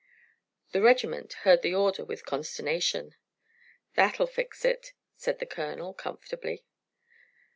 The 0.71 0.81
regiment 0.81 1.31
heard 1.45 1.61
the 1.61 1.75
order 1.75 2.03
with 2.03 2.25
consternation. 2.25 3.13
"That'll 3.93 4.25
fix 4.25 4.65
it," 4.65 4.93
said 5.15 5.37
the 5.37 5.45
colonel, 5.45 5.93
comfortably. 5.93 6.65